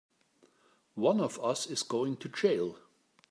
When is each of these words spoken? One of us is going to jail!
One 0.95 1.21
of 1.21 1.39
us 1.45 1.67
is 1.67 1.83
going 1.83 2.17
to 2.17 2.29
jail! 2.29 2.79